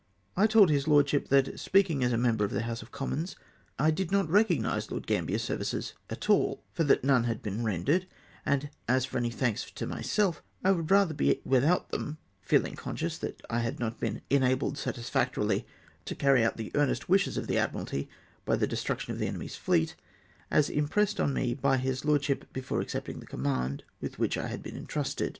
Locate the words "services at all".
5.43-6.63